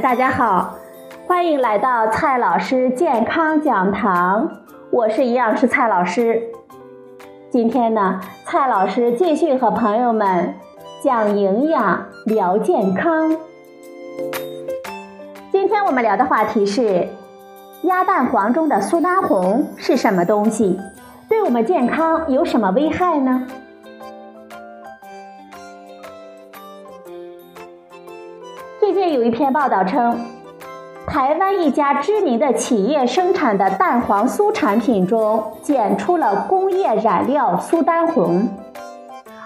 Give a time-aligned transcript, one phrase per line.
[0.00, 0.78] 大家好，
[1.26, 4.48] 欢迎来到蔡老师健康讲堂，
[4.90, 6.42] 我是营养师蔡老师。
[7.50, 10.54] 今天呢，蔡老师继续和朋友们
[11.02, 13.36] 讲营养、聊健康。
[15.50, 17.06] 今天我们聊的话题是
[17.82, 20.80] 鸭蛋黄中的苏丹红是什么东西？
[21.28, 23.46] 对我们健康有什么危害呢？
[29.10, 30.18] 有一篇报道称，
[31.06, 38.48] 台湾一家知名的企业生产的蛋黄酥产品中检出了工业染料苏丹红，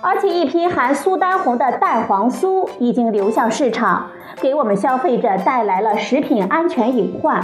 [0.00, 4.06] 而且一批含苏丹红的蛋黄酥已经流向市场，
[4.40, 7.42] 给我们消费者带来了食品安全隐患。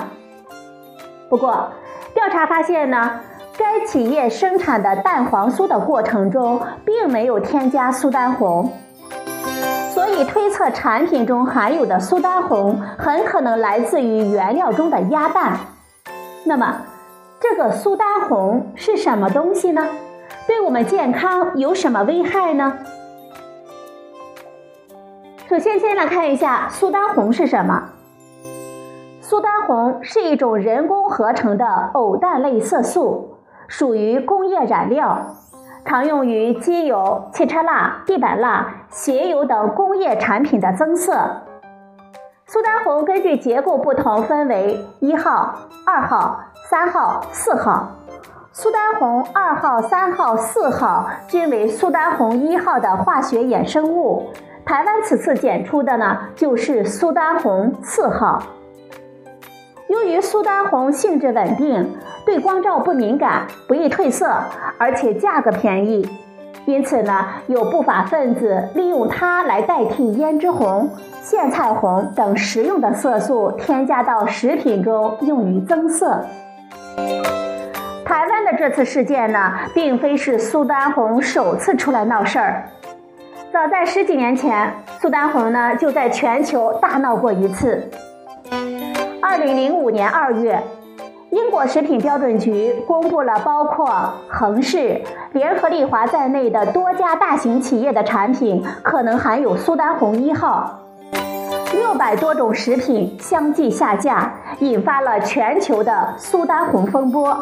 [1.28, 1.70] 不过，
[2.14, 3.20] 调查发现呢。
[3.58, 8.72] 该企业生产的蛋黄酥的过程中，并没有添加苏丹红，
[10.02, 15.56] 所以推测产品中含有的苏丹红很可能来自于原料中的鸭蛋。
[16.42, 16.74] 那么，
[17.38, 19.86] 这个苏丹红是什么东西呢？
[20.48, 22.78] 对我们健康有什么危害呢？
[25.48, 27.90] 首先，先来看一下苏丹红是什么。
[29.20, 33.38] 苏丹红是一种人工合成的偶氮类色素。
[33.68, 35.36] 属于工业染料，
[35.84, 41.42] 常用于机油、汽车蜡、地板蜡、鞋油等工业产品的增色。
[42.46, 45.54] 苏丹红根据结构不同，分为一号、
[45.86, 47.88] 二号、三号、四号。
[48.52, 54.30] 苏丹红二号、三号、四号均为苏丹红一号的化学衍生物。
[54.64, 58.42] 台湾此次检出的呢，就是苏丹红四号。
[59.88, 61.96] 由于苏丹红性质稳定。
[62.24, 64.32] 对光照不敏感，不易褪色，
[64.78, 66.08] 而且价格便宜，
[66.64, 70.88] 因此呢，有不法分子利用它来代替胭脂红、
[71.22, 76.24] 苋菜红等食用的色素，添加到食品中用于增色。
[78.04, 82.68] 台湾的这次事件呢，并非是苏丹红首次出来闹事儿，
[83.52, 87.90] 早在十几年前，苏丹红呢就在全球大闹过一次。
[89.20, 90.62] 二零零五年二月。
[91.32, 95.00] 英国食品标准局公布了包括恒氏、
[95.32, 100.80] 联合利华在内的多家大型企业的产品可能含有苏丹红一号，
[101.72, 107.34] 六百多种食品相继下架，引发了全球的苏丹红风波。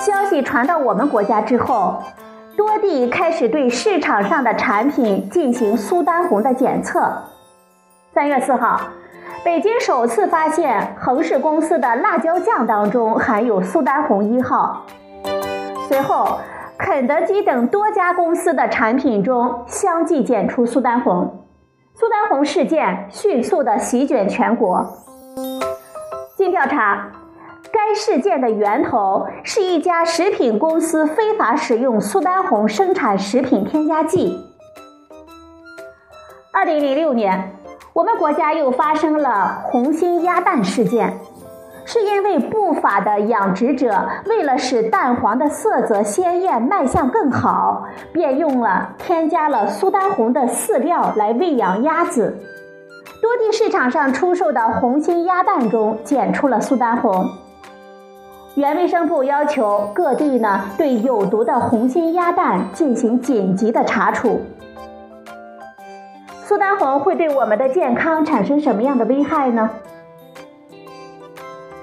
[0.00, 2.02] 消息传到我们国家之后，
[2.56, 7.12] 多地开始对市场上的产品进行苏丹红的检测。
[8.12, 8.80] 三月四号。
[9.46, 14.84] 北京首次发现恒氏公司的辣椒酱当中含有苏丹红一号。
[15.86, 16.40] 随后，
[16.76, 21.46] 肯德基等多家公司的产品中相继检出苏丹红。
[21.94, 24.84] 苏丹红事件迅速的席卷全国。
[26.36, 27.12] 经调查，
[27.70, 34.44] 该事件的源头是一家食品公司非法使用苏丹红生产食品添加剂。
[36.52, 37.52] 二零零六年。
[37.96, 41.18] 我们国家又发生了红心鸭蛋事件，
[41.86, 52.36] 是因为不法的养殖者为了使蛋黄的色泽鲜艳、卖相更好，便用了添加了苏丹红的饲料来喂养鸭子。
[53.22, 57.26] 多地市场上出售的红心鸭蛋中检出了苏丹红，
[58.56, 64.42] 原卫生部要求各地呢对有毒的红心鸭蛋进行紧急的查处。
[66.48, 69.68] 苏丹红会对我们的健康产生什么样的危害呢？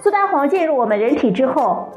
[0.01, 1.89] 苏丹红进入我们人体之后，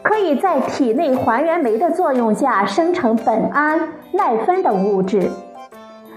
[0.00, 5.30] 可以在体内还原酶的作用下生成苯胺、奈酚等物质。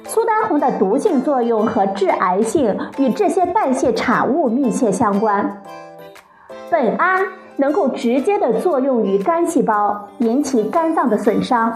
[0.05, 5.61] 苏丹红的毒性作用和致癌性与这些代谢产物密切相关。
[6.71, 11.75] 苯胺能够直接的作用于肝细胞，引起肝脏的损伤。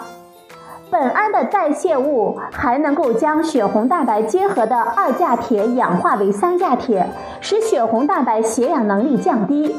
[0.94, 7.10] 苯胺的代谢物还能够将血红蛋白结合的二价铁氧化为三价铁，
[7.42, 9.76] 使血红蛋白携氧能力降低。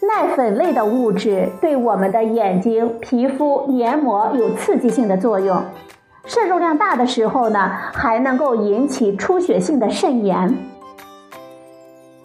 [0.00, 5.60] 耐粉类的物质对我们的眼睛、皮肤、黏膜有刺激性的作用，
[6.24, 10.56] 摄入量大的时候呢，还能够引起出血性的肾炎。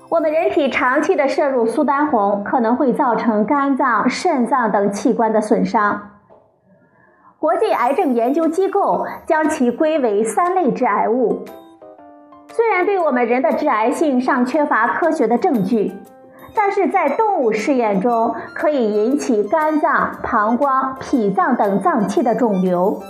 [0.08, 6.00] 我们人体长期的摄入苏丹红，可能会造成肝脏、肾脏等器官的损伤。
[7.42, 11.44] 国际癌症研究机构将其归为三类致癌物。
[12.54, 15.92] 虽然对我们人的致癌性尚缺乏科学的证据，
[16.54, 23.02] 但是在动物试验中可以引起肝脏、膀胱、脾脏等脏器的肿瘤。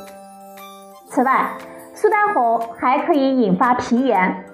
[1.10, 1.50] 此外，
[1.94, 4.46] 苏丹红还可以引发皮炎。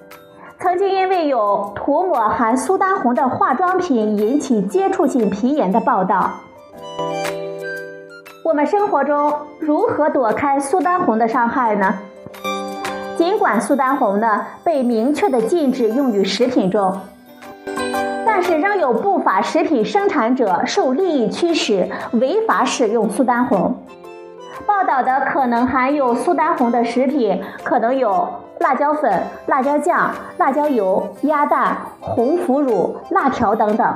[0.58, 6.32] 曾经因为有涂抹含苏丹红的化妆品引起接触性皮炎的报道。
[8.48, 11.98] 我们生活中如何躲开苏丹红的伤害呢？
[13.14, 16.98] 尽管苏丹红呢被明确的禁止用于食品中，
[18.24, 23.82] 但是仍有不法食品生产者受利益驱使，违法使用苏丹红。
[24.64, 28.26] 报道的可能含有苏丹红的食品，可能有
[28.60, 33.94] 辣椒粉、辣椒酱、辣椒油、鸭蛋、红腐乳、辣条等等。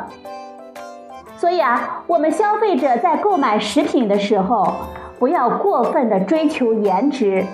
[1.43, 4.75] 所以啊，我们消费者在购买食品的时候，
[5.19, 7.45] 不要过分的追求颜值。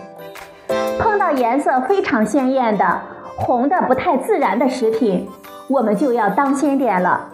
[0.98, 3.00] 碰到颜色非常鲜艳的、
[3.38, 5.26] 红的不太自然的食品，
[5.70, 7.30] 我们就要当心点了。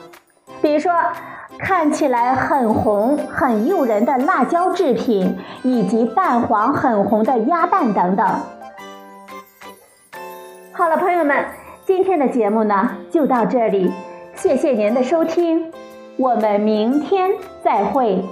[0.62, 0.92] 比如说。
[1.56, 8.26] 看起来很红、很诱人的辣椒制品，以及蛋黄很红的鸭蛋等等。
[10.72, 11.44] 好了，朋友们，
[11.86, 13.92] 今天的节目呢就到这里，
[14.34, 15.72] 谢谢您的收听，
[16.16, 17.30] 我们明天
[17.62, 18.22] 再会。